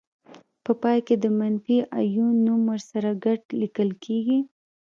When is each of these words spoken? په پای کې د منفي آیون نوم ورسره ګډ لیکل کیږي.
په 0.63 0.71
پای 0.81 0.99
کې 1.07 1.15
د 1.23 1.25
منفي 1.39 1.77
آیون 1.99 2.35
نوم 2.45 2.61
ورسره 2.71 3.09
ګډ 3.25 3.39
لیکل 3.61 3.89
کیږي. 4.03 4.39